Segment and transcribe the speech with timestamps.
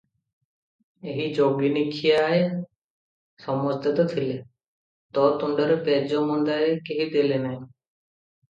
[1.11, 2.39] ଏହି ଯୋଗିନୀଖିଆଏ
[3.45, 4.39] ସମସ୍ତେ ତ ଥିଲେ,
[5.19, 7.65] ତୋ ତୁଣ୍ଡରେ ପେଜ ମନ୍ଦାଏ କେହି ଦେଲେ ନାହିଁ?